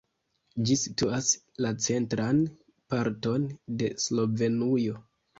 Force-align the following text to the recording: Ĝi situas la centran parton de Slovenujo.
Ĝi 0.67 0.75
situas 0.83 1.27
la 1.65 1.73
centran 1.87 2.39
parton 2.93 3.45
de 3.83 3.91
Slovenujo. 4.05 4.97